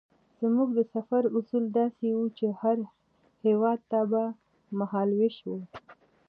زموږ 0.41 0.69
د 0.77 0.79
سفر 0.93 1.23
اصول 1.37 1.63
داسې 1.79 2.07
وو 2.13 2.25
چې 2.37 2.47
هر 2.61 2.77
هېواد 3.45 3.79
ته 3.91 3.99
به 4.11 4.23
مهال 4.79 5.09
وېش 5.17 5.37
وو. 5.47 5.59